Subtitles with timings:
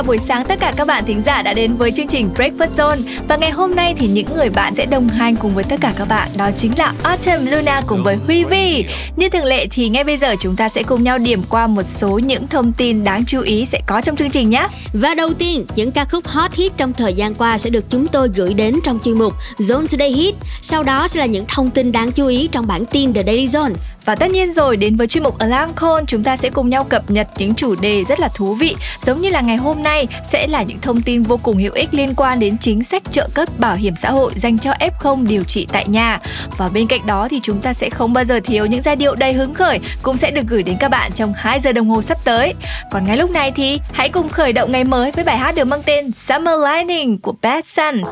[0.00, 2.76] chào buổi sáng tất cả các bạn thính giả đã đến với chương trình Breakfast
[2.76, 3.02] Zone.
[3.28, 5.92] Và ngày hôm nay thì những người bạn sẽ đồng hành cùng với tất cả
[5.98, 6.28] các bạn.
[6.36, 8.84] Đó chính là Autumn Luna cùng với Huy Vi.
[9.16, 11.82] Như thường lệ thì ngay bây giờ chúng ta sẽ cùng nhau điểm qua một
[11.82, 14.66] số những thông tin đáng chú ý sẽ có trong chương trình nhé.
[14.92, 18.06] Và đầu tiên, những ca khúc hot hit trong thời gian qua sẽ được chúng
[18.06, 20.34] tôi gửi đến trong chuyên mục Zone Today Hit.
[20.62, 23.46] Sau đó sẽ là những thông tin đáng chú ý trong bản tin The Daily
[23.46, 23.72] Zone
[24.04, 26.84] và tất nhiên rồi, đến với chuyên mục Alarm Call, chúng ta sẽ cùng nhau
[26.84, 30.06] cập nhật những chủ đề rất là thú vị, giống như là ngày hôm nay
[30.24, 33.28] sẽ là những thông tin vô cùng hữu ích liên quan đến chính sách trợ
[33.34, 36.20] cấp bảo hiểm xã hội dành cho F0 điều trị tại nhà.
[36.56, 39.14] Và bên cạnh đó thì chúng ta sẽ không bao giờ thiếu những giai điệu
[39.14, 42.02] đầy hứng khởi cũng sẽ được gửi đến các bạn trong 2 giờ đồng hồ
[42.02, 42.54] sắp tới.
[42.90, 45.64] Còn ngay lúc này thì hãy cùng khởi động ngày mới với bài hát được
[45.64, 48.08] mang tên Summer Lining của Bad Sons.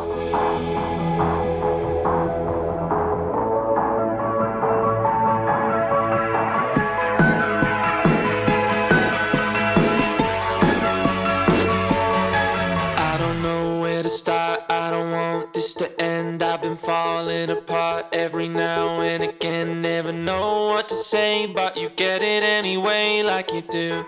[15.53, 16.43] This to end.
[16.43, 19.83] I've been falling apart every now and again.
[19.83, 24.05] Never know what to say, but you get it anyway, like you do.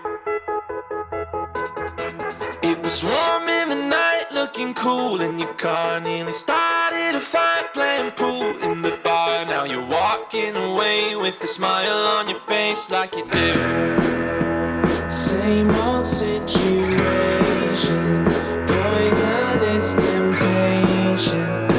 [2.63, 5.99] It was warm in the night, looking cool in your car.
[5.99, 9.45] Nearly started a fight, playing pool in the bar.
[9.45, 13.53] Now you're walking away with a smile on your face, like you do.
[15.09, 17.71] Same old situation,
[21.17, 21.70] 实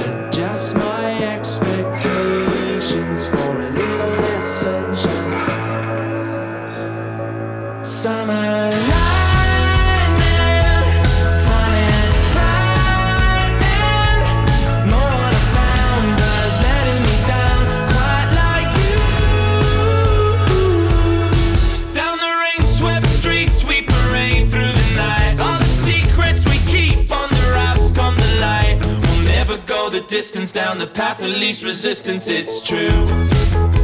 [30.32, 33.81] distance down the path of least resistance, it's true.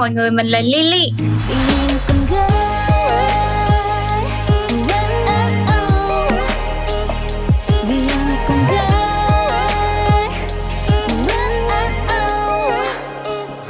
[0.00, 1.12] Mọi người, mình là Lily.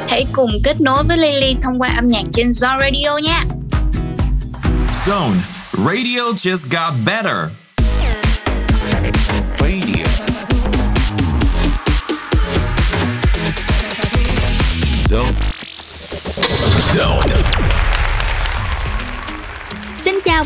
[0.09, 3.45] Hãy cùng kết nối với Lily thông qua âm nhạc trên Zone Radio nha.
[5.07, 5.37] Zone.
[5.73, 7.60] Radio just got better.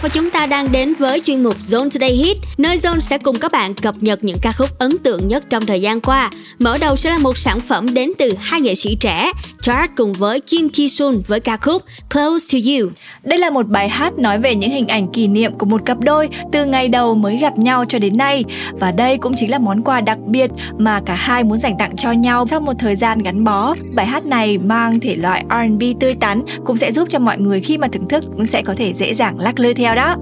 [0.05, 3.39] Và chúng ta đang đến với chuyên mục Zone Today Hit, nơi Zone sẽ cùng
[3.39, 6.31] các bạn cập nhật những ca khúc ấn tượng nhất trong thời gian qua.
[6.59, 9.33] Mở đầu sẽ là một sản phẩm đến từ hai nghệ sĩ trẻ,
[9.63, 11.83] Chart cùng với Kim Ki Sun với ca khúc
[12.13, 12.91] Close to You.
[13.23, 15.99] Đây là một bài hát nói về những hình ảnh kỷ niệm của một cặp
[16.01, 19.59] đôi từ ngày đầu mới gặp nhau cho đến nay và đây cũng chính là
[19.59, 22.97] món quà đặc biệt mà cả hai muốn dành tặng cho nhau sau một thời
[22.97, 23.75] gian gắn bó.
[23.95, 27.61] Bài hát này mang thể loại R&B tươi tắn cũng sẽ giúp cho mọi người
[27.61, 30.17] khi mà thưởng thức cũng sẽ có thể dễ dàng lắc lư theo đó.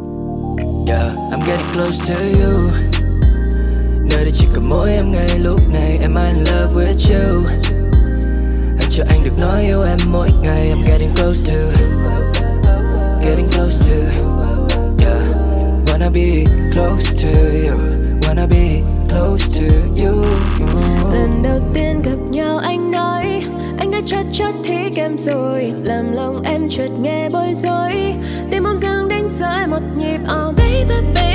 [0.87, 2.71] Yeah, I'm getting close to you.
[4.11, 7.43] Nơi đây chỉ có mỗi em ngay lúc này Am I in love with you.
[8.79, 11.59] Hãy cho anh được nói yêu em mỗi ngày I'm getting close to
[13.23, 13.95] Getting close to.
[15.07, 15.23] Yeah
[15.87, 17.79] Wanna be close to you
[18.21, 20.25] Wanna be close to you.
[21.13, 23.43] Lần đầu tiên gặp nhau anh nói
[23.79, 25.73] Anh đã chót chót thích em rồi.
[25.83, 28.15] Làm lòng em chợt nghe bối rối
[28.51, 31.13] Tim bỗng dưng đánh rơi một nhịp Oh baby.
[31.15, 31.32] baby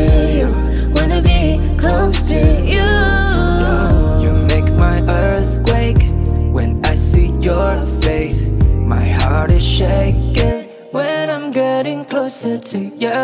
[0.00, 0.48] to you.
[0.94, 2.40] Wanna be close to
[2.74, 2.90] you.
[4.22, 6.02] You make my earth quake
[6.54, 8.46] When I see your face.
[8.94, 13.20] My heart is shaking When I'm getting closer to you.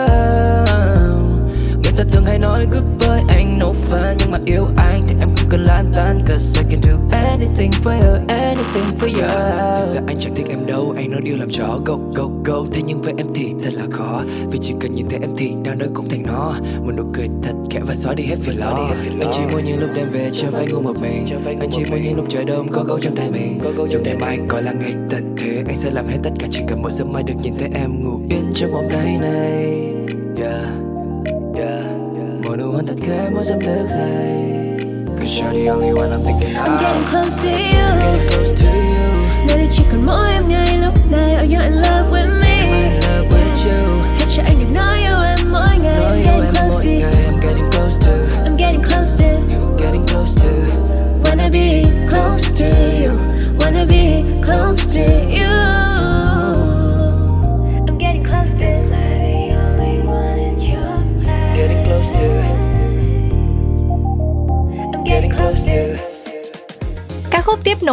[1.82, 5.34] Người ta thường hay nói goodbye anh nấu pha Nhưng mà yêu anh thì em
[5.36, 9.28] không không cần lan tan Cause I can do anything for you Anything for you.
[9.76, 10.85] Thực ra anh chẳng thích em đâu
[11.16, 12.64] Nói điều làm chó Go go go.
[12.72, 15.52] Thế nhưng với em thì thật là khó Vì chỉ cần nhìn thấy em thì
[15.64, 16.54] đang nơi cũng thành nó.
[16.84, 18.90] Một nụ cười thật khẽ và xóa đi hết phiền lo.
[19.20, 21.26] Anh chỉ muốn những lúc đêm về chưa phải ngủ một mình.
[21.60, 23.60] Anh chỉ muốn những lúc trời đông có gấu trong tay mình.
[23.88, 26.46] Dù ngày mai có là ngày tận thế Anh sẽ làm hết tất cả.
[26.50, 29.92] Chỉ cần mỗi sớm mai được nhìn thấy em ngủ yên trong vòng tay này.
[30.36, 30.68] Yeah.
[32.46, 34.56] Mỗi nụ hôn thật khẽ mỗi giấc thức dậy.
[35.16, 38.00] Cause you're the only one I'm thinking of I'm getting close to you.
[38.00, 38.85] Getting close to you
[39.56, 41.34] Nơi đây chỉ còn mỗi em ngay lúc này.
[41.34, 42.48] Are you in love with Am me?
[42.48, 44.02] I in love with you?
[44.18, 45.96] Hãy cho anh được nói yêu em mỗi ngày.
[45.96, 47.00] Nói I'm yêu getting em close mỗi to you.
[47.00, 48.12] Ngày I'm getting close to
[48.44, 49.24] I'm getting close to
[49.78, 50.48] Getting close to
[51.24, 52.64] Wanna be close to
[53.02, 53.12] you.
[53.60, 55.05] Wanna be close to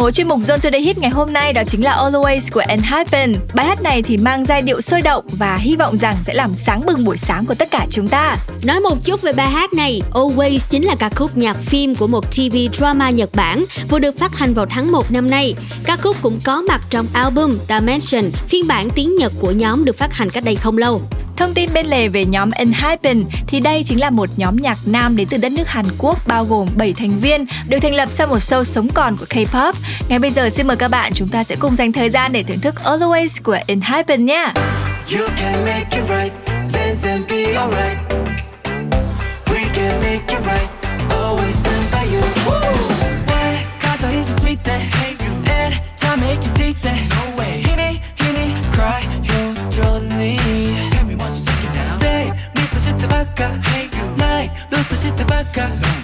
[0.04, 3.36] của chuyên mục Zone Today Hit ngày hôm nay đó chính là Always của Enhypen.
[3.54, 6.54] Bài hát này thì mang giai điệu sôi động và hy vọng rằng sẽ làm
[6.54, 8.36] sáng bừng buổi sáng của tất cả chúng ta.
[8.64, 12.06] Nói một chút về bài hát này, Always chính là ca khúc nhạc phim của
[12.06, 15.54] một TV drama Nhật Bản vừa được phát hành vào tháng 1 năm nay.
[15.84, 19.96] Ca khúc cũng có mặt trong album Dimension, phiên bản tiếng Nhật của nhóm được
[19.96, 21.02] phát hành cách đây không lâu.
[21.36, 25.16] Thông tin bên lề về nhóm Enhypen thì đây chính là một nhóm nhạc nam
[25.16, 28.26] đến từ đất nước Hàn Quốc bao gồm 7 thành viên, được thành lập sau
[28.26, 29.72] một show sống còn của K-pop.
[30.08, 32.42] Ngay bây giờ xin mời các bạn chúng ta sẽ cùng dành thời gian để
[32.42, 34.52] thưởng thức Always của Enhypen nhé.
[35.12, 36.32] You can make it right,
[36.66, 37.98] dance and be alright.
[39.46, 40.73] We can make it right,
[54.96, 56.03] se você tá bacana.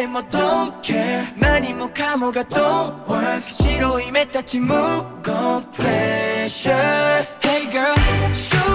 [0.00, 5.34] 誰も don't care 何もかもが don't work 白い目立ち無言
[5.74, 6.72] pressure
[7.42, 8.69] Hey girl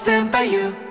[0.00, 0.89] stand by you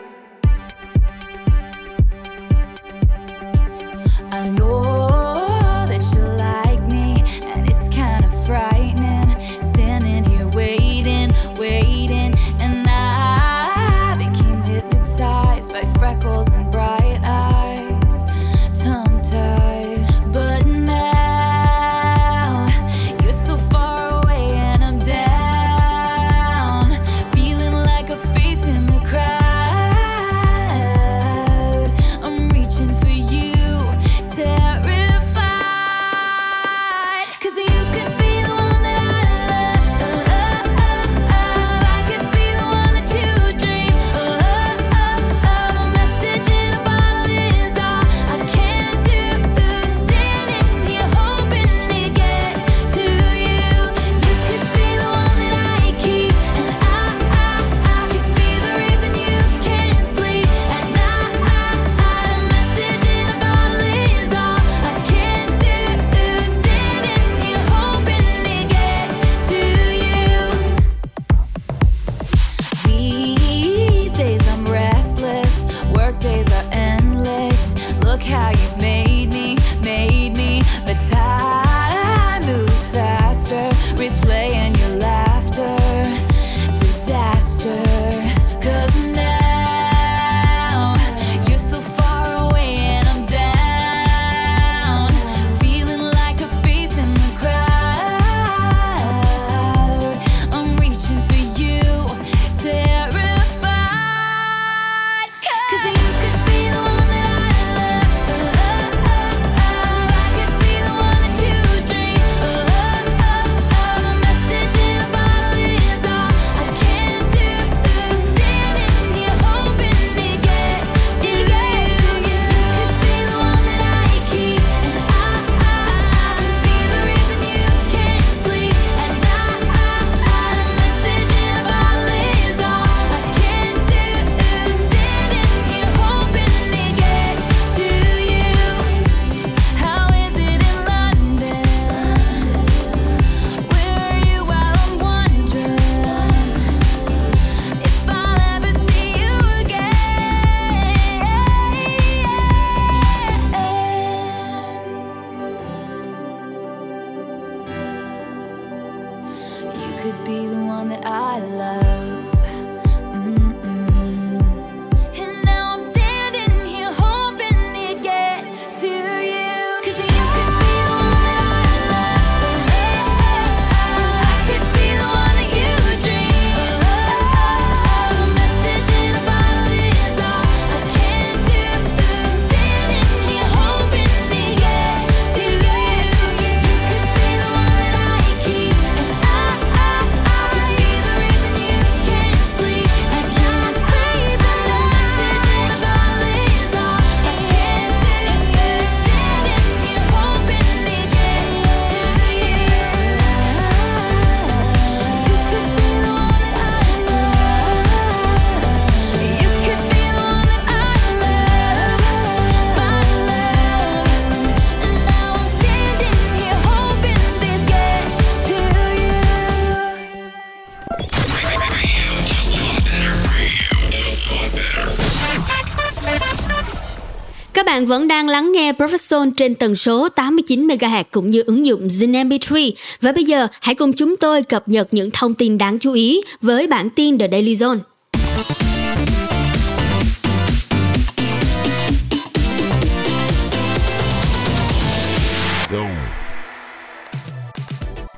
[227.80, 231.88] bạn vẫn đang lắng nghe Profession trên tần số 89 MHz cũng như ứng dụng
[231.88, 235.80] Zin MP3 và bây giờ hãy cùng chúng tôi cập nhật những thông tin đáng
[235.80, 237.80] chú ý với bản tin The Daily Zone.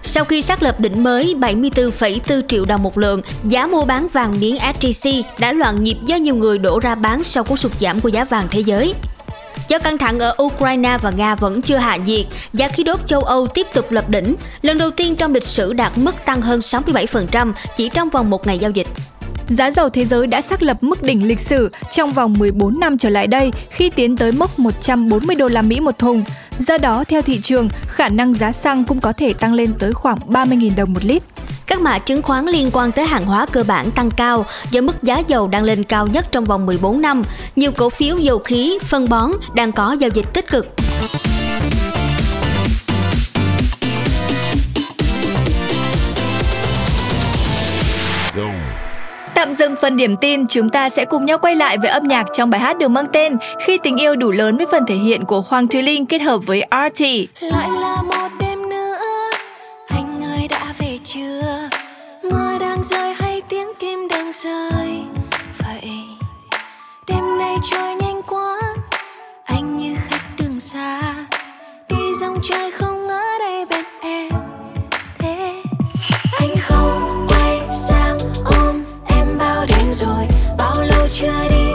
[0.04, 4.40] Sau khi xác lập đỉnh mới 74,4 triệu đồng một lượng, giá mua bán vàng
[4.40, 8.00] miếng SJC đã loạn nhịp do nhiều người đổ ra bán sau cú sụt giảm
[8.00, 8.94] của giá vàng thế giới.
[9.68, 13.22] Do căng thẳng ở Ukraine và Nga vẫn chưa hạ nhiệt, giá khí đốt châu
[13.22, 16.60] Âu tiếp tục lập đỉnh, lần đầu tiên trong lịch sử đạt mức tăng hơn
[16.60, 18.88] 67% chỉ trong vòng một ngày giao dịch.
[19.58, 22.98] Giá dầu thế giới đã xác lập mức đỉnh lịch sử trong vòng 14 năm
[22.98, 26.24] trở lại đây khi tiến tới mốc 140 đô la Mỹ một thùng.
[26.60, 29.94] Do đó, theo thị trường, khả năng giá xăng cũng có thể tăng lên tới
[29.94, 31.24] khoảng 30.000 đồng một lít.
[31.68, 35.04] Các mã chứng khoán liên quan tới hàng hóa cơ bản tăng cao do mức
[35.04, 37.24] giá dầu đang lên cao nhất trong vòng 14 năm.
[37.56, 40.68] Nhiều cổ phiếu dầu khí, phân bón đang có giao dịch tích cực.
[49.42, 52.26] Tạm dừng phần điểm tin, chúng ta sẽ cùng nhau quay lại với âm nhạc
[52.34, 55.26] trong bài hát được mang tên Khi tình yêu đủ lớn với phần thể hiện
[55.26, 57.04] của Hoàng Thùy Linh kết hợp với RT.
[57.40, 58.98] lại là một đêm nữa
[59.88, 61.70] anh ơi đã về chưa?
[62.24, 64.90] Mưa đang rơi hay tiếng kim đang rơi?
[65.60, 65.92] Vậy
[67.08, 68.60] đêm nay trôi nhanh quá
[69.46, 71.16] anh như khách đường xa.
[71.90, 73.01] Đi dòng trời không
[79.94, 80.28] rồi
[80.58, 81.71] bao lâu chưa đi?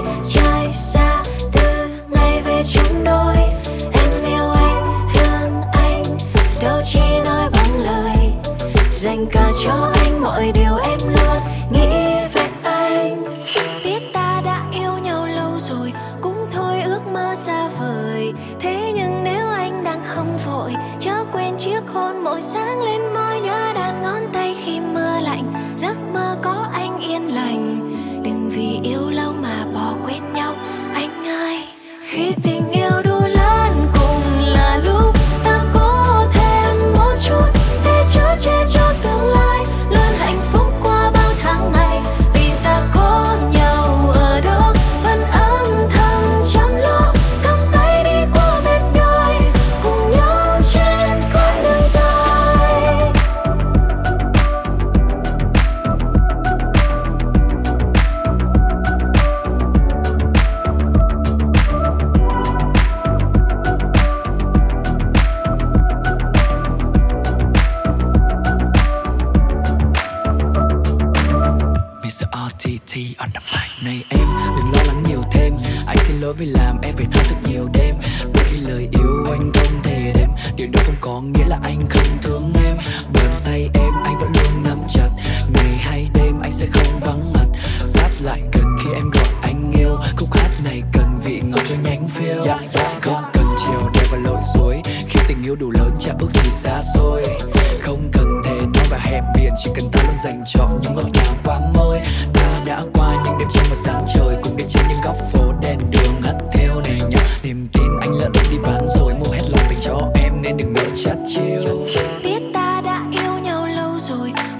[114.16, 114.55] Thôi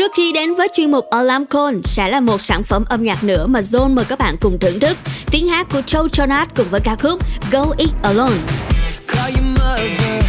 [0.00, 3.24] trước khi đến với chuyên mục Alarm Call sẽ là một sản phẩm âm nhạc
[3.24, 4.96] nữa mà Zone mời các bạn cùng thưởng thức.
[5.30, 7.20] Tiếng hát của Joe Jonas cùng với ca khúc
[7.52, 8.36] Go It Alone.
[9.06, 10.24] Call your mother,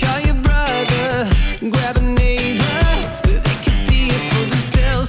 [0.00, 1.26] call your brother,
[1.60, 2.84] grab a neighbor.
[3.24, 5.08] They can see it for themselves.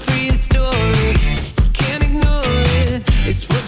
[1.58, 3.60] You can't ignore it, it's what.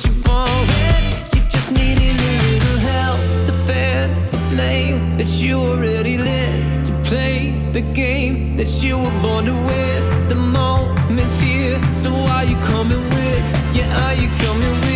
[1.33, 6.85] You just needed a little help to fan the flame that you already lit.
[6.85, 10.27] To play the game that you were born to win.
[10.27, 13.75] The moment's here, so are you coming with?
[13.75, 14.90] Yeah, are you coming with?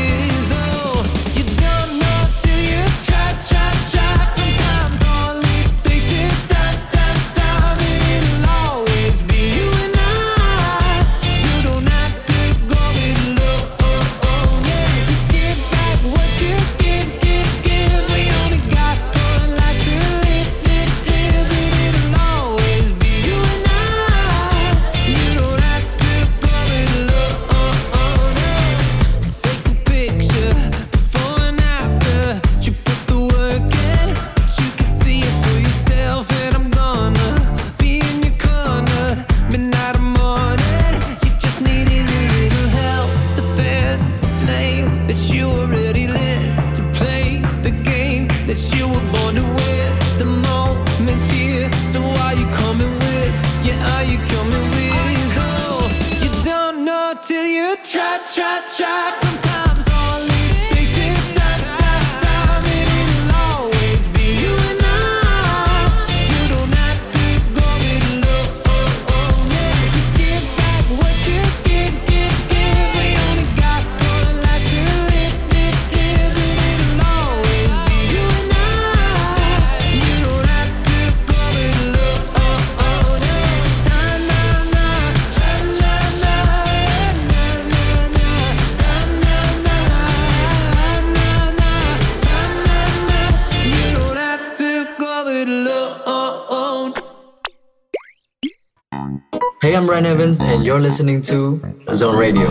[100.66, 101.60] And you're listening to
[101.94, 102.50] Zone Radio.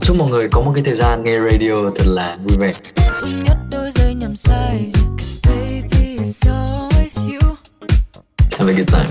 [0.00, 2.72] Chúc mọi người có một cái thời gian nghe radio thật là vui vẻ.
[8.58, 9.06] Have a good time.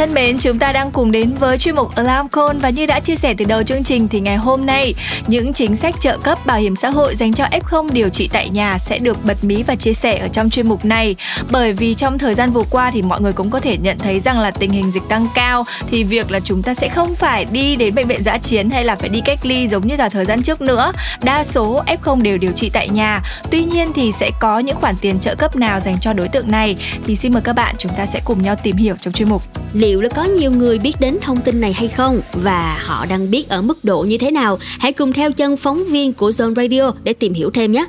[0.00, 3.00] Thân mến, chúng ta đang cùng đến với chuyên mục Alarm Call và như đã
[3.00, 4.94] chia sẻ từ đầu chương trình thì ngày hôm nay
[5.26, 8.48] những chính sách trợ cấp bảo hiểm xã hội dành cho F0 điều trị tại
[8.48, 11.16] nhà sẽ được bật mí và chia sẻ ở trong chuyên mục này.
[11.50, 14.20] Bởi vì trong thời gian vừa qua thì mọi người cũng có thể nhận thấy
[14.20, 17.44] rằng là tình hình dịch tăng cao thì việc là chúng ta sẽ không phải
[17.44, 20.08] đi đến bệnh viện giã chiến hay là phải đi cách ly giống như là
[20.08, 20.92] thời gian trước nữa.
[21.22, 23.22] Đa số F0 đều điều trị tại nhà.
[23.50, 26.50] Tuy nhiên thì sẽ có những khoản tiền trợ cấp nào dành cho đối tượng
[26.50, 29.28] này thì xin mời các bạn chúng ta sẽ cùng nhau tìm hiểu trong chuyên
[29.28, 29.42] mục.
[29.90, 33.30] Liệu là có nhiều người biết đến thông tin này hay không và họ đang
[33.30, 34.58] biết ở mức độ như thế nào?
[34.80, 37.86] Hãy cùng theo chân phóng viên của Zone Radio để tìm hiểu thêm nhé.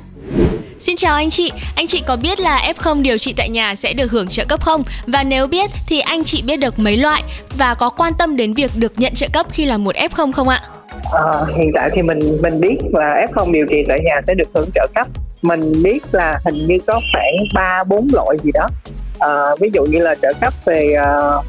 [0.78, 3.92] Xin chào anh chị, anh chị có biết là F0 điều trị tại nhà sẽ
[3.92, 4.82] được hưởng trợ cấp không?
[5.06, 7.22] Và nếu biết thì anh chị biết được mấy loại
[7.58, 10.48] và có quan tâm đến việc được nhận trợ cấp khi là một F0 không
[10.48, 10.60] ạ?
[11.12, 14.48] Ờ, hiện tại thì mình mình biết là F0 điều trị tại nhà sẽ được
[14.54, 15.06] hưởng trợ cấp
[15.42, 18.68] mình biết là hình như có khoảng ba bốn loại gì đó
[19.22, 21.44] Ờ, ví dụ như là trợ cấp về uh,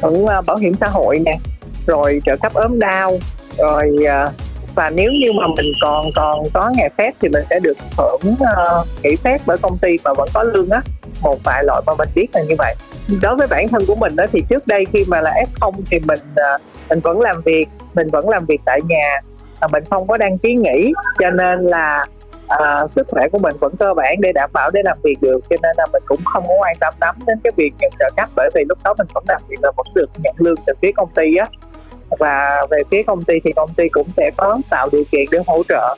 [0.00, 1.38] hưởng ờ, bảo hiểm xã hội nè
[1.86, 3.18] rồi trợ cấp ốm đau
[3.58, 4.32] rồi ờ,
[4.74, 8.32] và nếu như mà mình còn còn có ngày phép thì mình sẽ được hưởng
[8.32, 10.80] uh, nghỉ phép bởi công ty mà vẫn có lương á.
[11.22, 12.74] Một vài loại mà mình biết là như vậy.
[13.22, 15.98] Đối với bản thân của mình đó thì trước đây khi mà là F0 thì
[15.98, 19.20] mình uh, mình vẫn làm việc mình vẫn làm việc tại nhà
[19.72, 20.92] mình không có đăng ký nghỉ.
[21.18, 22.06] Cho nên là
[22.48, 25.40] à, sức khỏe của mình vẫn cơ bản để đảm bảo để làm việc được
[25.50, 28.08] cho nên là mình cũng không có quan tâm lắm đến cái việc nhận trợ
[28.16, 30.72] cấp bởi vì lúc đó mình vẫn làm việc là vẫn được nhận lương từ
[30.82, 31.46] phía công ty á
[32.18, 35.38] và về phía công ty thì công ty cũng sẽ có tạo điều kiện để
[35.46, 35.96] hỗ trợ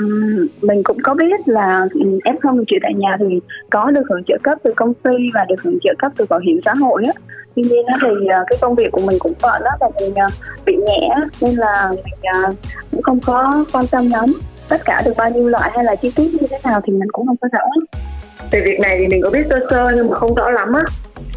[0.00, 1.86] Ừ, mình cũng có biết là
[2.24, 5.10] f không điều trị tại nhà thì có được hưởng trợ cấp từ công ty
[5.34, 7.12] và được hưởng trợ cấp từ bảo hiểm xã hội á.
[7.56, 10.26] Tuy nhiên thì à, cái công việc của mình cũng bận đó và mình à,
[10.66, 11.08] bị nhẹ
[11.40, 12.40] nên là mình à,
[12.90, 14.26] cũng không có quan tâm lắm.
[14.68, 17.10] Tất cả được bao nhiêu loại hay là chi tiết như thế nào thì mình
[17.12, 17.64] cũng không có rõ.
[18.50, 20.82] Về việc này thì mình có biết sơ sơ nhưng mà không rõ lắm á.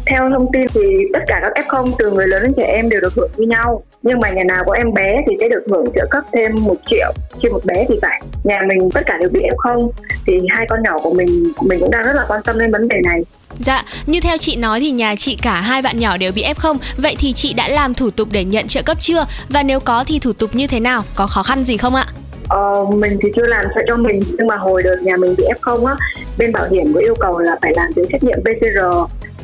[0.06, 0.80] Theo thông tin thì
[1.12, 3.82] tất cả các F0 từ người lớn đến trẻ em đều được hưởng như nhau.
[4.02, 6.74] Nhưng mà nhà nào có em bé thì sẽ được hưởng trợ cấp thêm 1
[6.86, 7.12] triệu
[7.42, 8.22] trên một bé thì phải.
[8.44, 9.90] Nhà mình tất cả đều bị F0
[10.26, 12.88] thì hai con nhỏ của mình mình cũng đang rất là quan tâm đến vấn
[12.88, 13.22] đề này.
[13.58, 16.76] Dạ, như theo chị nói thì nhà chị cả hai bạn nhỏ đều bị F0
[16.96, 19.26] Vậy thì chị đã làm thủ tục để nhận trợ cấp chưa?
[19.48, 21.04] Và nếu có thì thủ tục như thế nào?
[21.14, 22.06] Có khó khăn gì không ạ?
[22.48, 25.44] Ờ, mình thì chưa làm cho cho mình nhưng mà hồi đợt nhà mình bị
[25.60, 25.94] F0 á
[26.38, 28.78] bên bảo hiểm có yêu cầu là phải làm giấy xét nghiệm PCR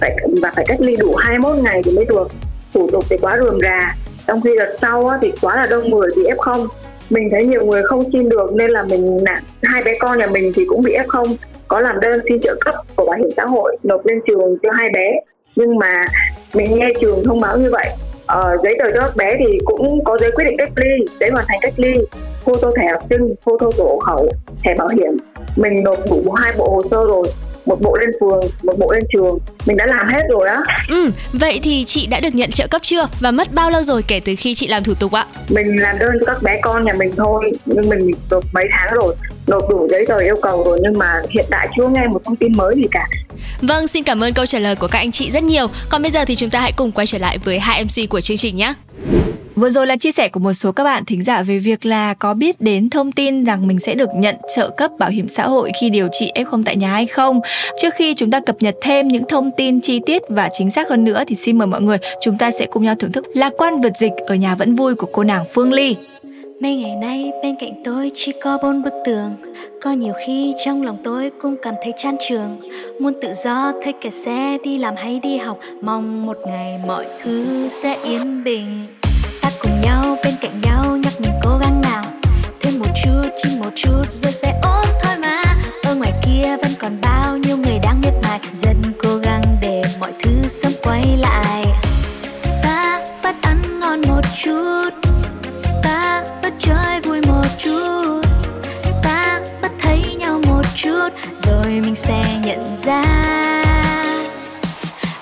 [0.01, 2.29] phải và phải cách ly đủ 21 ngày thì mới được
[2.75, 3.97] thủ tục thì quá rườm rà.
[4.27, 6.67] Trong khi đợt sau á, thì quá là đông người bị F0
[7.11, 10.27] mình thấy nhiều người không xin được nên là mình nặng hai bé con nhà
[10.27, 11.35] mình thì cũng bị F0
[11.69, 14.71] có làm đơn xin trợ cấp của bảo hiểm xã hội nộp lên trường cho
[14.73, 15.21] hai bé.
[15.57, 16.05] Nhưng mà
[16.55, 17.89] mình nghe trường thông báo như vậy
[18.27, 21.31] ờ, giấy tờ cho các bé thì cũng có giấy quyết định cách ly giấy
[21.31, 21.95] hoàn thành cách ly
[22.45, 24.29] photo thẻ học sinh photo sổ hộ khẩu
[24.65, 25.17] thẻ bảo hiểm.
[25.57, 27.29] Mình nộp đủ hai bộ hồ sơ rồi
[27.67, 29.39] một bộ lên phường một bộ lên trường.
[29.67, 30.61] Mình đã làm hết rồi á.
[30.89, 33.09] Ừ, vậy thì chị đã được nhận trợ cấp chưa?
[33.21, 35.27] Và mất bao lâu rồi kể từ khi chị làm thủ tục ạ?
[35.49, 38.95] mình làm đơn cho các bé con nhà mình thôi nhưng mình nộp mấy tháng
[38.95, 39.15] rồi.
[39.47, 42.37] Nộp đủ giấy tờ yêu cầu rồi nhưng mà hiện tại chưa nghe một thông
[42.37, 43.09] tin mới gì cả.
[43.63, 45.67] Vâng, xin cảm ơn câu trả lời của các anh chị rất nhiều.
[45.89, 48.21] Còn bây giờ thì chúng ta hãy cùng quay trở lại với hai MC của
[48.21, 48.75] chương trình nhé
[49.57, 52.15] Vừa rồi là chia sẻ của một số các bạn thính giả về việc là
[52.15, 55.47] có biết đến thông tin rằng mình sẽ được nhận trợ cấp bảo hiểm xã
[55.47, 57.41] hội khi điều trị F0 tại nhà hay không.
[57.79, 60.89] Trước khi chúng ta cập nhật thêm những thông tin chi tiết và chính xác
[60.89, 63.53] hơn nữa thì xin mời mọi người chúng ta sẽ cùng nhau thưởng thức Lạc
[63.59, 65.97] quan vượt dịch ở nhà vẫn vui của cô nàng Phương Ly.
[66.61, 69.37] Mấy ngày nay, bên cạnh tôi chỉ có bốn bức tường
[69.83, 72.61] Có nhiều khi trong lòng tôi cũng cảm thấy chán trường
[73.01, 77.07] Muốn tự do thích kẹt xe, đi làm hay đi học, Mong một ngày mọi
[77.23, 78.87] thứ sẽ yên bình
[80.43, 82.05] cạnh nhau, nhắc mình cố gắng nào.
[82.61, 85.43] Thêm một chút, chỉ một chút, rồi sẽ ổn thôi mà.
[85.85, 88.41] Ở ngoài kia vẫn còn bao nhiêu người đang miệt mài.
[88.55, 91.65] Dần cố gắng để mọi thứ sớm quay lại.
[92.63, 94.91] Ta bắt ăn ngon một chút.
[95.85, 98.23] Ta bất chơi vui một chút.
[99.03, 103.03] Ta bất thấy nhau một chút, rồi mình sẽ nhận ra.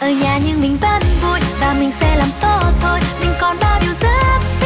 [0.00, 3.00] Ở nhà nhưng mình vẫn vui và mình sẽ làm tốt thôi.
[3.20, 4.59] Mình còn bao điều giấc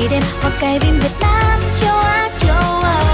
[0.00, 3.04] ngày đêm hoặc cày phim Việt Nam, châu Á, châu Âu.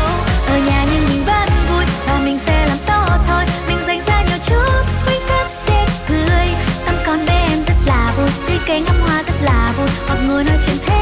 [0.49, 3.45] Ở nhà nhưng mình vẫn vui, và mình sẽ làm to thôi.
[3.69, 6.49] Mình dành ra nhiều chút khoảnh khắc để cười.
[6.87, 9.89] Tâm con bé em rất là vui tươi cây ngắm hoa rất là vui.
[10.09, 10.96] Hoặc ngồi nói chuyện thế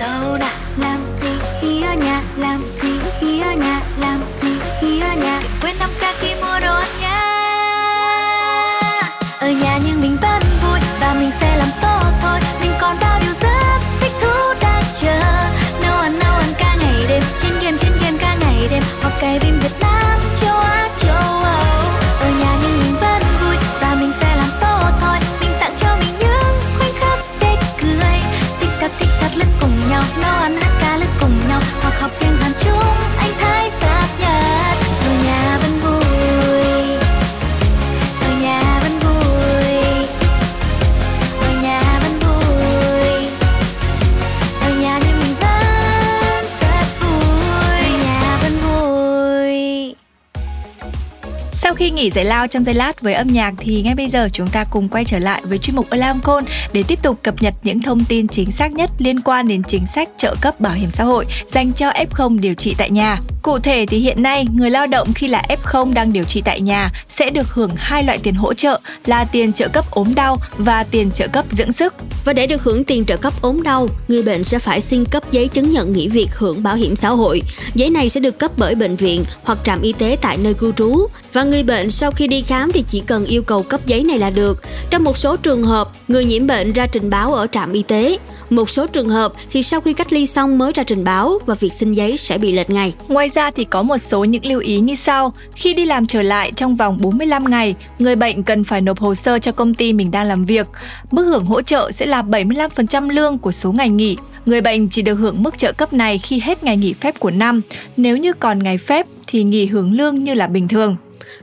[0.00, 0.52] sâu đã.
[0.76, 1.28] Làm gì
[1.60, 2.22] khi ở nhà?
[2.36, 3.80] Làm gì khi ở nhà?
[4.00, 4.48] Làm gì
[4.80, 5.40] khi ở nhà?
[5.42, 7.20] Đừng quên năm ca khi mua đồ ăn nha.
[9.40, 12.38] Ở nhà nhưng mình vẫn vui và mình sẽ làm tốt thôi.
[12.60, 15.20] Mình còn bao điều rất thích thú đang chờ.
[15.82, 17.22] Nấu ăn nấu ăn cả ngày đêm.
[17.42, 18.82] Trên game trên game cả ngày đêm.
[19.02, 19.60] Học cái phim
[52.00, 54.64] nghỉ giải lao trong giây lát với âm nhạc thì ngay bây giờ chúng ta
[54.64, 57.82] cùng quay trở lại với chuyên mục Alarm Call để tiếp tục cập nhật những
[57.82, 61.04] thông tin chính xác nhất liên quan đến chính sách trợ cấp bảo hiểm xã
[61.04, 63.20] hội dành cho F0 điều trị tại nhà.
[63.42, 66.60] Cụ thể thì hiện nay người lao động khi là F0 đang điều trị tại
[66.60, 70.38] nhà sẽ được hưởng hai loại tiền hỗ trợ là tiền trợ cấp ốm đau
[70.58, 71.94] và tiền trợ cấp dưỡng sức.
[72.24, 75.32] Và để được hưởng tiền trợ cấp ốm đau, người bệnh sẽ phải xin cấp
[75.32, 77.42] giấy chứng nhận nghỉ việc hưởng bảo hiểm xã hội.
[77.74, 80.72] Giấy này sẽ được cấp bởi bệnh viện hoặc trạm y tế tại nơi cư
[80.72, 81.06] trú.
[81.32, 84.18] Và người bệnh sau khi đi khám thì chỉ cần yêu cầu cấp giấy này
[84.18, 84.62] là được.
[84.90, 88.18] Trong một số trường hợp, người nhiễm bệnh ra trình báo ở trạm y tế.
[88.50, 91.54] Một số trường hợp thì sau khi cách ly xong mới ra trình báo và
[91.54, 92.94] việc xin giấy sẽ bị lệch ngày.
[93.08, 95.32] Ngoài ra thì có một số những lưu ý như sau.
[95.54, 99.14] Khi đi làm trở lại trong vòng 45 ngày, người bệnh cần phải nộp hồ
[99.14, 100.66] sơ cho công ty mình đang làm việc.
[101.10, 104.16] Mức hưởng hỗ trợ sẽ là 75% lương của số ngày nghỉ.
[104.46, 107.30] Người bệnh chỉ được hưởng mức trợ cấp này khi hết ngày nghỉ phép của
[107.30, 107.60] năm.
[107.96, 110.96] Nếu như còn ngày phép thì nghỉ hưởng lương như là bình thường.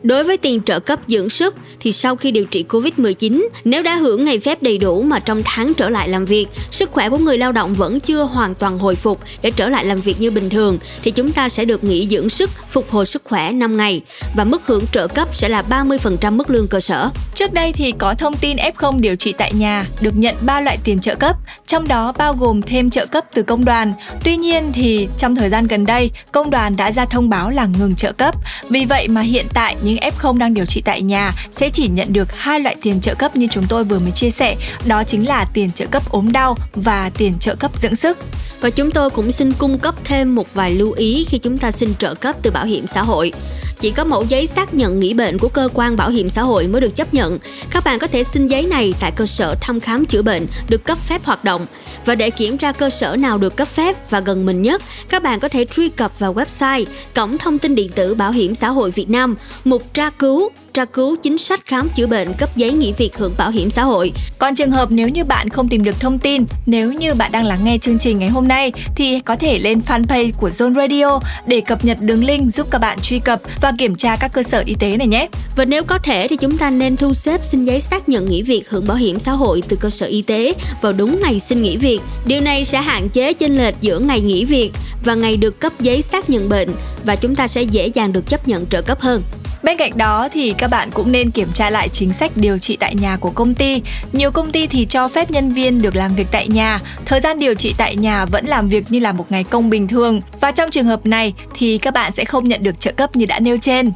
[0.04, 3.96] Đối với tiền trợ cấp dưỡng sức thì sau khi điều trị Covid-19, nếu đã
[3.96, 7.18] hưởng ngày phép đầy đủ mà trong tháng trở lại làm việc, sức khỏe của
[7.18, 10.32] người lao động vẫn chưa hoàn toàn hồi phục để trở lại làm việc như
[10.32, 13.78] bình thường thì chúng ta sẽ được nghỉ dưỡng sức, phục hồi sức khỏe 5
[13.78, 14.02] ngày
[14.36, 17.10] và mức hưởng trợ cấp sẽ là 30% mức lương cơ sở.
[17.36, 20.78] Trước đây thì có thông tin F0 điều trị tại nhà được nhận 3 loại
[20.84, 21.36] tiền trợ cấp,
[21.68, 23.94] trong đó bao gồm thêm trợ cấp từ công đoàn.
[24.24, 27.68] Tuy nhiên thì trong thời gian gần đây, công đoàn đã ra thông báo là
[27.80, 28.36] ngừng trợ cấp.
[28.70, 32.14] Vì vậy mà hiện tại những F0 đang điều trị tại nhà sẽ chỉ nhận
[32.14, 34.56] được hai loại tiền trợ cấp như chúng tôi vừa mới chia sẻ,
[34.86, 38.18] đó chính là tiền trợ cấp ốm đau và tiền trợ cấp dưỡng sức.
[38.62, 41.72] Và chúng tôi cũng xin cung cấp thêm một vài lưu ý khi chúng ta
[41.72, 43.32] xin trợ cấp từ bảo hiểm xã hội.
[43.80, 46.68] Chỉ có mẫu giấy xác nhận nghỉ bệnh của cơ quan bảo hiểm xã hội
[46.68, 47.40] mới được chấp nhận.
[47.72, 50.84] Các bạn có thể xin giấy này tại cơ sở thăm khám chữa bệnh được
[50.84, 51.66] cấp phép hoạt động.
[52.06, 55.24] Và để kiểm tra cơ sở nào được cấp phép và gần mình nhất, các
[55.24, 58.70] bạn có thể truy cập vào website Cổng thông tin điện tử Bảo hiểm xã
[58.70, 62.72] hội Việt Nam, mục tra cứu tra cứu chính sách khám chữa bệnh cấp giấy
[62.72, 64.12] nghỉ việc hưởng bảo hiểm xã hội.
[64.38, 67.46] Còn trường hợp nếu như bạn không tìm được thông tin, nếu như bạn đang
[67.46, 71.20] lắng nghe chương trình ngày hôm nay thì có thể lên fanpage của Zone Radio
[71.48, 74.44] để cập nhật đường link giúp các bạn truy cập và kiểm tra các cơ
[74.44, 75.28] sở y tế này nhé.
[75.56, 78.42] Và nếu có thể thì chúng ta nên thu xếp xin giấy xác nhận nghỉ
[78.42, 81.62] việc hưởng bảo hiểm xã hội từ cơ sở y tế vào đúng ngày xin
[81.62, 82.00] nghỉ việc.
[82.26, 84.72] Điều này sẽ hạn chế chênh lệch giữa ngày nghỉ việc
[85.04, 86.70] và ngày được cấp giấy xác nhận bệnh
[87.06, 89.22] và chúng ta sẽ dễ dàng được chấp nhận trợ cấp hơn.
[89.64, 92.78] Bên cạnh đó thì các bạn cũng nên kiểm tra lại chính sách điều trị
[92.80, 93.82] tại nhà của công ty.
[94.12, 97.40] Nhiều công ty thì cho phép nhân viên được làm việc tại nhà, thời gian
[97.40, 100.22] điều trị tại nhà vẫn làm việc như là một ngày công bình thường.
[100.40, 103.26] Và trong trường hợp này thì các bạn sẽ không nhận được trợ cấp như
[103.26, 103.92] đã nêu trên.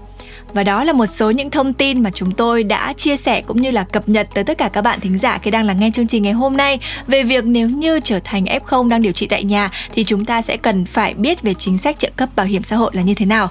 [0.53, 3.61] Và đó là một số những thông tin mà chúng tôi đã chia sẻ cũng
[3.61, 5.91] như là cập nhật tới tất cả các bạn thính giả khi đang lắng nghe
[5.93, 9.27] chương trình ngày hôm nay về việc nếu như trở thành F0 đang điều trị
[9.27, 12.45] tại nhà thì chúng ta sẽ cần phải biết về chính sách trợ cấp bảo
[12.45, 13.49] hiểm xã hội là như thế nào.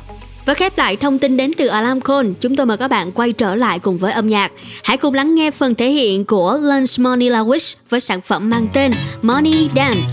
[0.50, 3.32] Và khép lại thông tin đến từ Alarm Call, chúng tôi mời các bạn quay
[3.32, 4.52] trở lại cùng với âm nhạc.
[4.84, 8.50] Hãy cùng lắng nghe phần thể hiện của Lunch Money La Wish với sản phẩm
[8.50, 8.92] mang tên
[9.22, 10.08] Money Dance.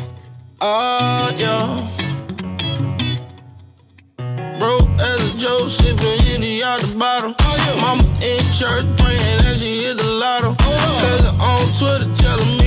[0.65, 1.69] Oh, yeah.
[4.59, 7.29] Broke as a joke, sipping Henny out the bottle.
[7.29, 7.81] Oh, yeah.
[7.81, 10.49] Mama in church praying that she hit the lotto.
[10.49, 11.01] Oh, yeah.
[11.01, 12.66] Cause on Twitter telling me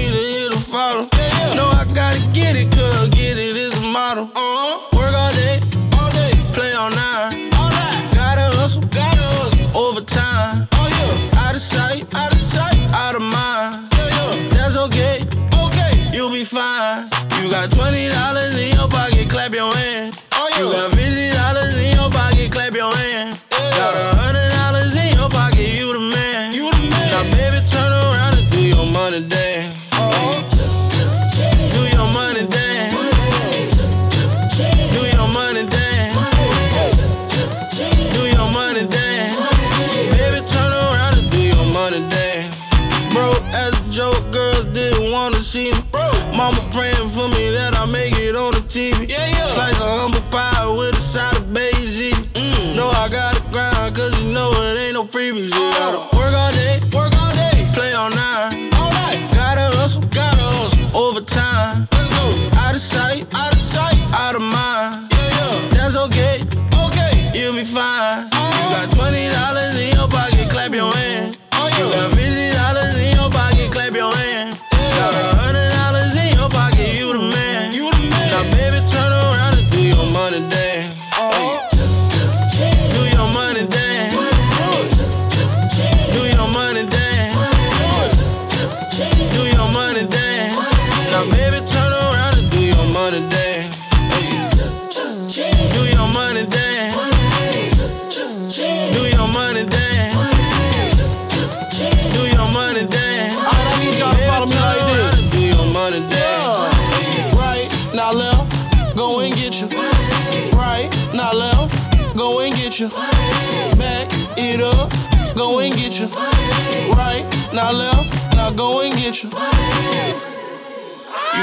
[119.11, 119.31] get you.
[119.31, 119.35] You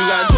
[0.08, 0.37] got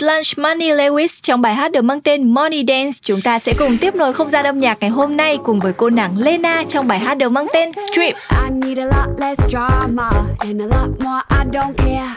[0.00, 2.98] Tạm Lunch Money Lewis trong bài hát được mang tên Money Dance.
[3.02, 5.72] Chúng ta sẽ cùng tiếp nối không gian âm nhạc ngày hôm nay cùng với
[5.72, 8.16] cô nàng Lena trong bài hát được mang tên Strip.
[8.30, 12.16] I need a lot less drama and a lot more, I don't care.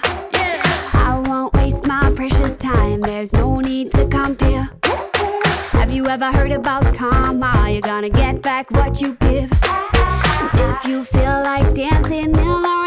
[0.94, 3.02] I won't waste my precious time.
[3.02, 4.66] There's no need to compare.
[5.72, 7.54] Have you ever heard about karma?
[7.68, 9.50] You're gonna get back what you give.
[10.54, 12.83] If you feel like dancing, then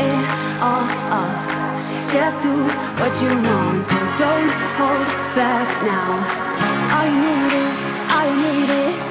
[0.00, 0.26] it
[0.60, 1.44] off.
[2.12, 2.54] Just do
[3.00, 3.86] what you want.
[4.18, 6.10] Don't hold back now.
[6.94, 7.78] All you need is,
[8.14, 9.04] all you need is,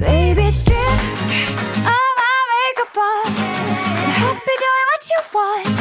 [0.00, 1.00] baby, strip
[1.92, 3.32] all my makeup off.
[4.66, 5.75] Doing what you want.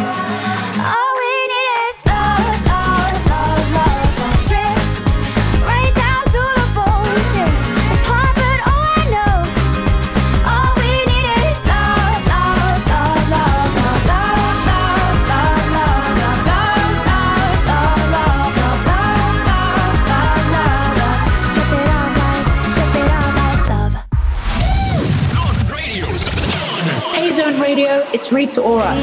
[28.25, 28.95] It's Rita Ora.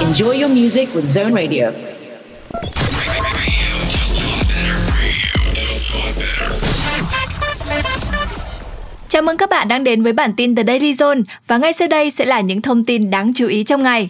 [0.00, 1.70] Enjoy your music with Zone Radio.
[9.08, 11.88] Chào mừng các bạn đang đến với bản tin The Daily Zone và ngay sau
[11.88, 14.08] đây sẽ là những thông tin đáng chú ý trong ngày.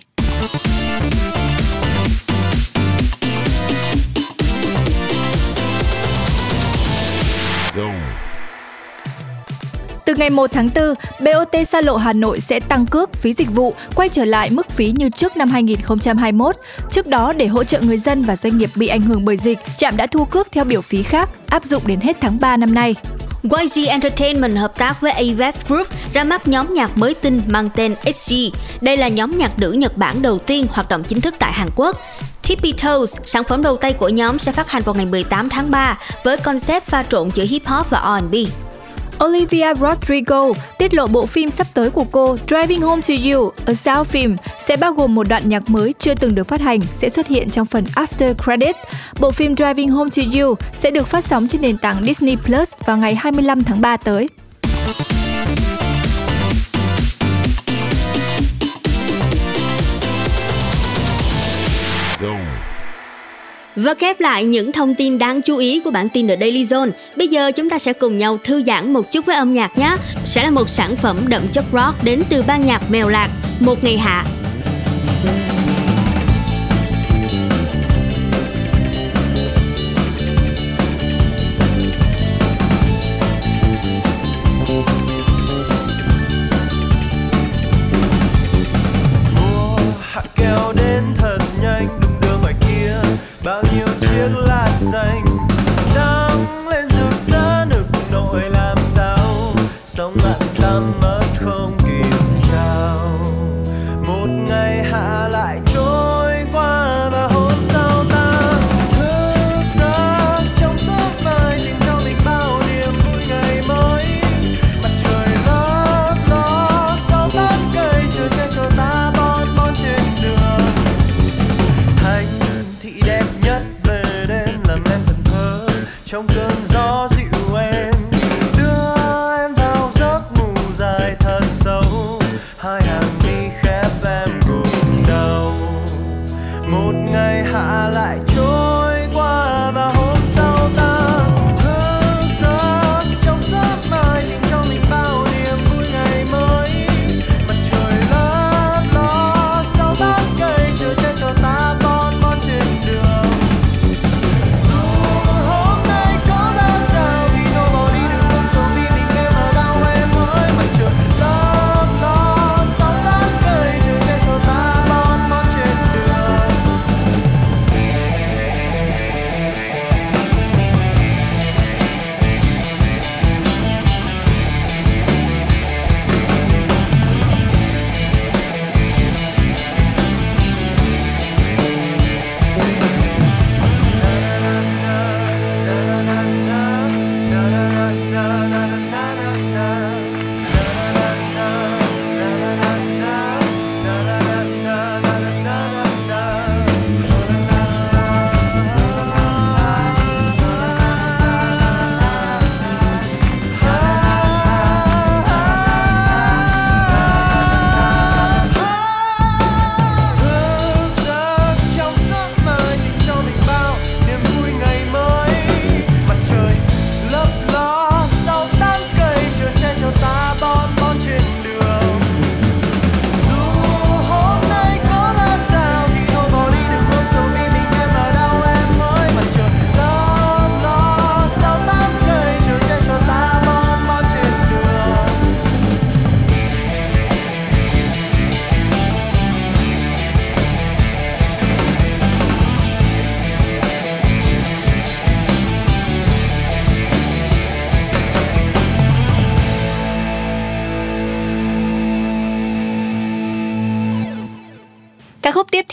[10.16, 13.74] Ngày 1 tháng 4, BOT xa lộ Hà Nội sẽ tăng cước phí dịch vụ
[13.94, 16.56] quay trở lại mức phí như trước năm 2021.
[16.90, 19.58] Trước đó, để hỗ trợ người dân và doanh nghiệp bị ảnh hưởng bởi dịch,
[19.76, 22.74] trạm đã thu cước theo biểu phí khác, áp dụng đến hết tháng 3 năm
[22.74, 22.94] nay.
[23.42, 27.94] YG Entertainment hợp tác với Avex Group ra mắt nhóm nhạc mới tinh mang tên
[28.14, 28.34] SG.
[28.80, 31.68] Đây là nhóm nhạc nữ Nhật Bản đầu tiên hoạt động chính thức tại Hàn
[31.76, 32.00] Quốc.
[32.48, 35.70] Tippy Toes, sản phẩm đầu tay của nhóm sẽ phát hành vào ngày 18 tháng
[35.70, 38.34] 3 với concept pha trộn giữa hip hop và R&B.
[39.24, 43.74] Olivia Rodrigo tiết lộ bộ phim sắp tới của cô Driving Home to You, A
[43.74, 47.08] Style Film sẽ bao gồm một đoạn nhạc mới chưa từng được phát hành sẽ
[47.08, 48.76] xuất hiện trong phần After Credit.
[49.20, 52.72] Bộ phim Driving Home to You sẽ được phát sóng trên nền tảng Disney Plus
[52.84, 54.28] vào ngày 25 tháng 3 tới.
[63.76, 66.90] Và khép lại những thông tin đáng chú ý của bản tin The Daily Zone,
[67.16, 69.96] bây giờ chúng ta sẽ cùng nhau thư giãn một chút với âm nhạc nhé.
[70.26, 73.28] Sẽ là một sản phẩm đậm chất rock đến từ ban nhạc Mèo Lạc,
[73.60, 74.24] Một Ngày Hạ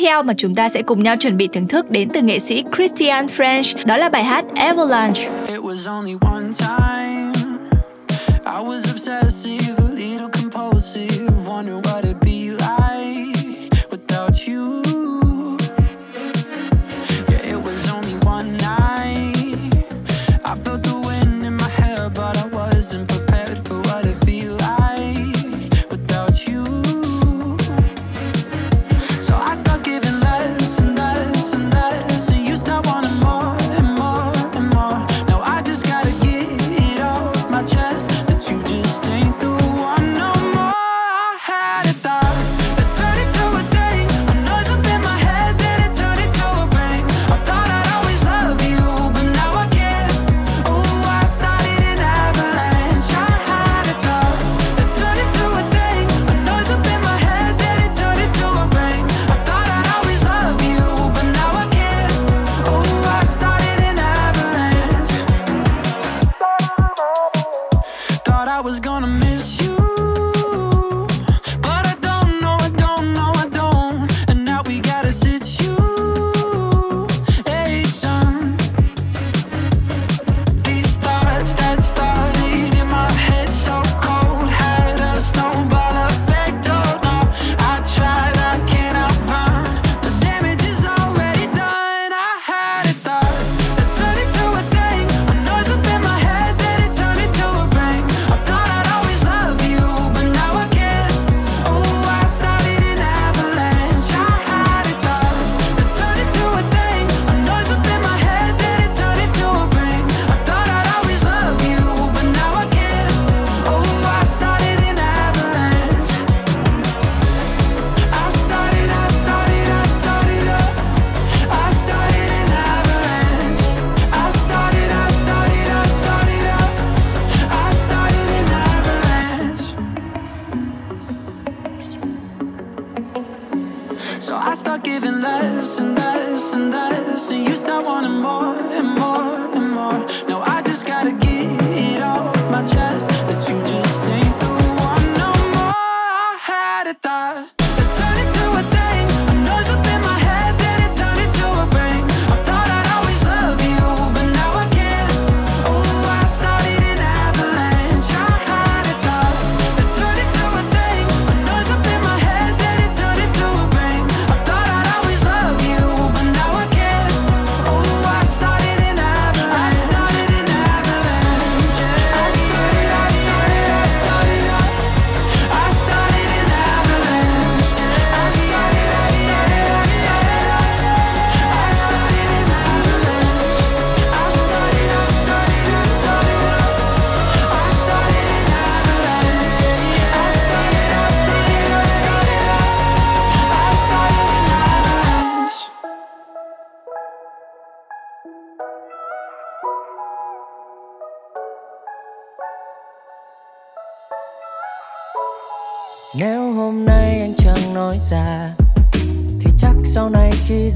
[0.01, 2.63] theo mà chúng ta sẽ cùng nhau chuẩn bị thưởng thức đến từ nghệ sĩ
[2.75, 5.29] Christian French, đó là bài hát Avalanche.
[5.47, 7.31] It was only one time.
[8.45, 12.80] I was obsessive, a little compulsive, wondering what it'd be like.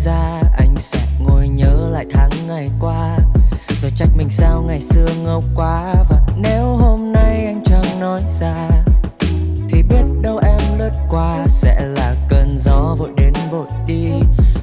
[0.06, 3.18] Già Anh sẽ ngồi nhớ lại tháng ngày qua.
[3.82, 8.24] Rồi trách mình sao ngày xưa ngốc quá Và nếu hôm nay anh chẳng nói
[8.40, 8.70] ra
[9.70, 14.12] Thì biết đâu em lướt qua Sẽ là cơn gió vội đến vội đi.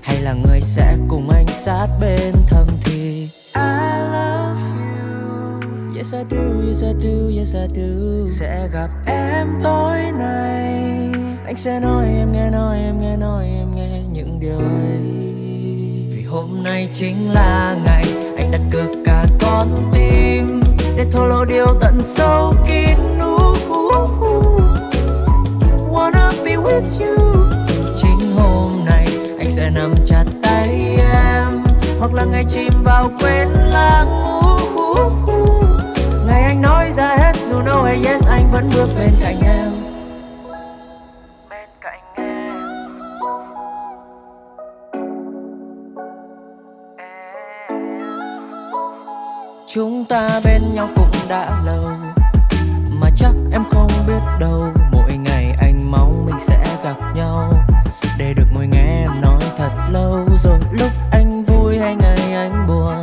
[0.03, 3.29] Hay là người sẽ cùng anh sát bên thầm thì?
[3.55, 4.61] I love
[4.95, 5.97] you.
[5.97, 6.39] Yes I do,
[6.69, 8.27] yes I do, yes I do.
[8.29, 10.73] Sẽ gặp em tối nay.
[11.45, 15.22] Anh sẽ nói em nghe, nói em nghe, nói em nghe những điều ấy
[16.33, 18.05] hôm nay chính là ngày
[18.37, 20.63] Anh đặt cược cả con tim
[20.97, 22.99] Để thổ lộ điều tận sâu kín.
[25.91, 27.35] Wanna be with you
[28.03, 29.07] Chính hôm nay
[29.39, 31.65] anh sẽ nắm chặt tay em,
[31.99, 34.09] Hoặc là ngày chìm vào quên lãng.
[36.27, 39.82] Ngày anh nói ra hết dù no hay yes, anh vẫn bước bên cạnh em
[50.13, 51.85] ta bên nhau cũng đã lâu
[52.91, 54.73] Mà chắc em không biết đâu.
[54.91, 57.53] Mỗi ngày anh mong mình sẽ gặp nhau
[58.19, 60.27] Để được ngồi nghe em nói thật lâu.
[60.43, 62.95] Rồi lúc anh vui hay ngày anh buồn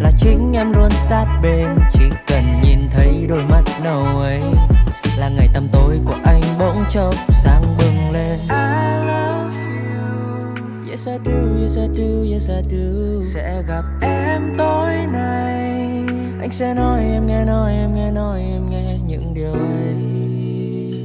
[0.00, 1.78] Là chính em luôn sát bên.
[1.92, 4.42] Chỉ cần nhìn thấy đôi mắt nâu ấy
[5.16, 8.38] Là ngày tăm tối của anh bỗng chốc sáng bừng lên.
[8.48, 10.90] I love you.
[10.90, 11.32] Yes I do,
[11.62, 13.20] yes I do, yes I do.
[13.34, 13.99] Sẽ gặp
[14.30, 15.54] em tối nay.
[16.40, 19.94] Anh sẽ nói em nghe, nói em nghe, nói em nghe những điều ấy.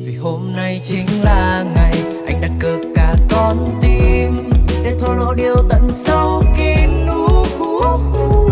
[0.05, 1.93] Vì hôm nay chính là ngày
[2.27, 4.49] Anh đặt cược cả con tim
[4.83, 6.89] Để thổ lộ điều tận sâu kín.
[7.11, 8.51] Uh, uh, uh.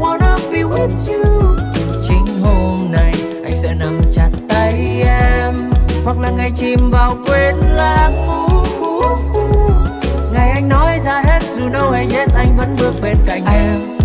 [0.00, 1.56] Wanna be with you.
[2.08, 3.12] Chính hôm nay
[3.44, 5.70] anh sẽ nắm chặt tay em.
[6.04, 8.28] Hoặc là ngày chìm vào quên lãng.
[8.28, 9.72] Uh, uh, uh.
[10.32, 14.01] Ngày anh nói ra hết dù no hay yes anh vẫn bước bên cạnh em.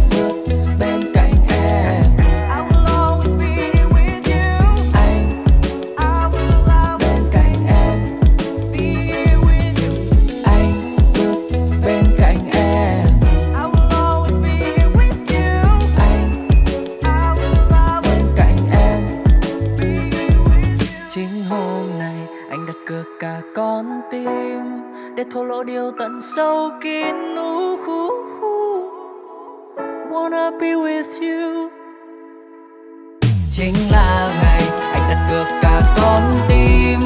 [33.58, 34.62] Chính là ngày
[34.94, 37.00] anh đặt cược cả con tim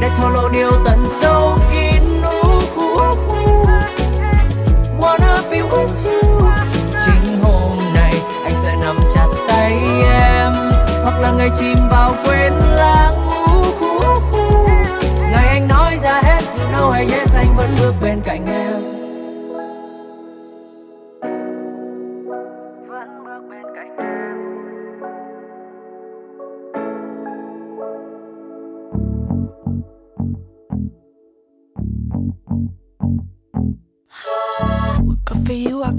[0.00, 3.68] Để thổ lộ điều tận sâu kín uh, uh, uh.
[5.00, 6.48] Wanna be with you
[7.06, 8.12] Chính hôm nay
[8.44, 9.72] anh sẽ nắm chặt tay
[10.08, 10.52] em
[11.02, 13.28] Hoặc là ngày chìm vào quên lãng
[13.58, 14.62] uh, uh, uh.
[15.30, 18.75] Ngày anh nói ra hết dù no hay yes anh vẫn bước bên cạnh em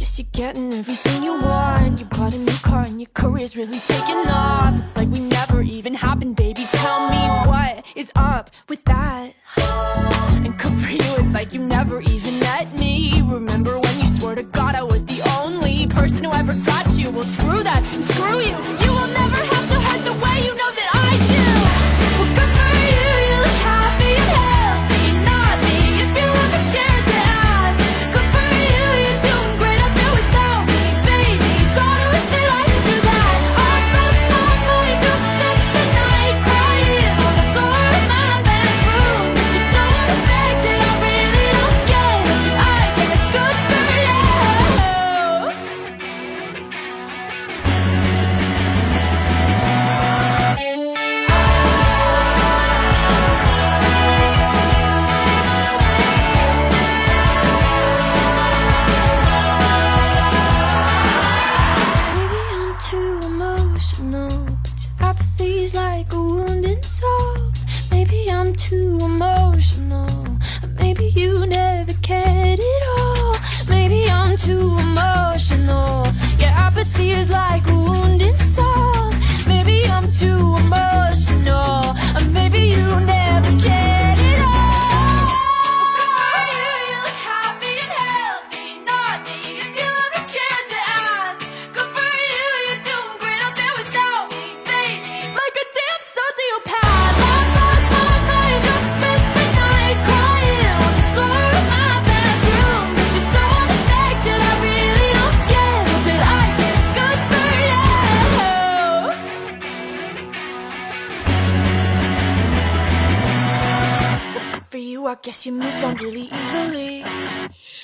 [0.00, 2.00] Guess you're getting everything you want.
[2.00, 4.82] You bought a new car and your career's really taking off.
[4.82, 5.49] It's like we never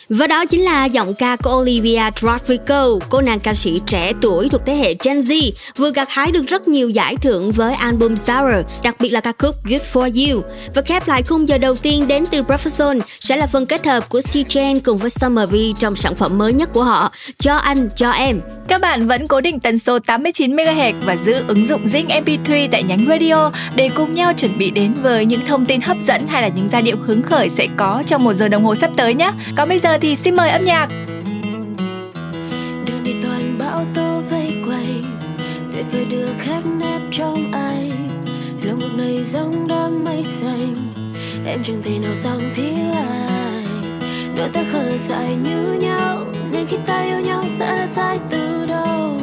[0.09, 4.49] Và đó chính là giọng ca của Olivia Rodrigo, cô nàng ca sĩ trẻ tuổi
[4.49, 8.15] thuộc thế hệ Gen Z, vừa gặt hái được rất nhiều giải thưởng với album
[8.17, 10.43] Sour, đặc biệt là ca khúc Good For You.
[10.75, 14.09] Và khép lại khung giờ đầu tiên đến từ Profession sẽ là phần kết hợp
[14.09, 17.89] của C-Chain cùng với Summer V trong sản phẩm mới nhất của họ, Cho Anh,
[17.97, 18.41] Cho Em.
[18.69, 22.69] Các bạn vẫn cố định tần số 89 MHz và giữ ứng dụng Zing MP3
[22.71, 26.27] tại nhánh radio để cùng nhau chuẩn bị đến với những thông tin hấp dẫn
[26.27, 28.91] hay là những giai điệu hứng khởi sẽ có trong một giờ đồng hồ sắp
[28.97, 29.31] tới nhé.
[29.57, 30.89] Còn bây giờ thì xin mời âm nhạc.
[32.87, 35.03] đường đi toàn bão tố vây quanh,
[35.73, 37.91] tuyệt vời được khép nép trong anh
[38.63, 40.93] lòng ngực này giống đám mây xanh,
[41.47, 43.65] em chẳng thể nào dòng thiếu ai.
[44.37, 48.67] đôi ta khờ dại như nhau, nên khi ta yêu nhau, ta đã sai từ
[48.67, 49.21] đâu.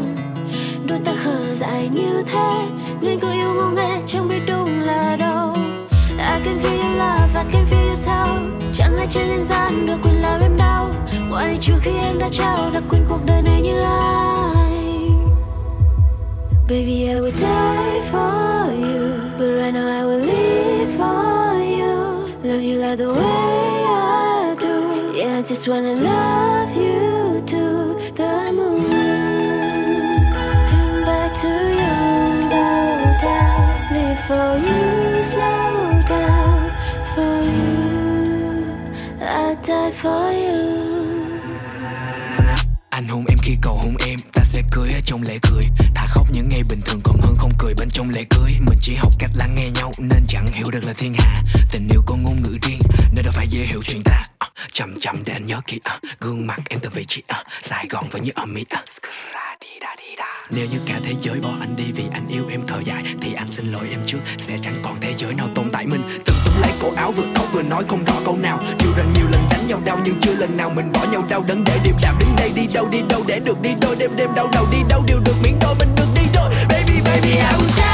[0.88, 2.66] đôi ta khờ dại như thế,
[3.02, 5.54] nên cứ yêu ngô nghe, chẳng biết đúng là đâu
[6.24, 8.64] I can feel your love, I can feel your sound.
[8.74, 10.90] Chẳng ai trên nhân gian được quyền làm em đau.
[11.30, 14.74] Mọi trừ khi em đã trao đã quên cuộc đời này như ai.
[16.70, 22.28] Baby, I would die for you But right now I will live for you.
[22.44, 25.14] Love you like the way I do.
[25.16, 28.92] Yeah, I just wanna love you to the moon.
[30.72, 32.88] And back to you Slow
[33.22, 34.93] down Live for you.
[39.66, 40.84] Die for you
[42.90, 45.64] Anh hôn em khi cầu hôn em, Ta sẽ cười ở trong lễ cười
[45.96, 48.50] Thà khóc những ngày bình thường còn hơn không cười bên trong lễ cưới.
[48.70, 51.36] Mình chỉ học cách lắng nghe nhau, Nên chẳng hiểu được là thiên hạ.
[51.72, 52.80] Tình yêu có ngôn ngữ riêng,
[53.16, 54.24] Nên đâu phải dễ hiểu chuyện ta.
[54.38, 57.44] Ờ, chậm chậm để anh nhớ kỹ ờ, Gương mặt em từng vị trí ờ,
[57.62, 58.66] Sài Gòn vẫn như ở Mỹ.
[60.50, 63.34] Nếu như cả thế giới bỏ anh đi vì anh yêu em thở dài, Thì
[63.34, 64.18] anh xin lỗi em trước.
[64.38, 66.02] Sẽ chẳng còn thế giới nào tồn tại mình.
[66.26, 68.60] Từng túm lấy cổ áo vừa khóc, vừa nói không rõ câu nào.
[68.80, 71.44] Dù rằng nhiều lần đánh nhau đau, nhưng chưa lần nào mình bỏ nhau đau.
[71.48, 73.96] Đớn để điềm đạm đứng đây, đi đâu đi đâu, để được đi đôi.
[73.96, 75.76] Đêm đêm đau đầu đi đâu đều được miễn đôi.
[75.80, 76.50] Mình được đi đôi.
[76.70, 77.93] Baby baby, I will die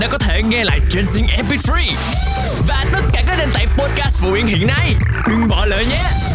[0.00, 1.94] đã có thể nghe lại trên Zing MP3
[2.68, 4.94] và tất cả các nền tảng podcast phổ biến hiện nay.
[5.28, 6.27] Đừng bỏ lỡ nhé.